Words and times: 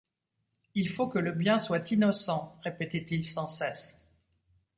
Il 0.73 0.89
faut 0.89 1.07
que 1.07 1.19
le 1.19 1.31
bien 1.31 1.59
soit 1.59 1.91
innocent, 1.91 2.57
répétait-il 2.63 3.23
sans 3.23 3.47
cesse. 3.47 4.03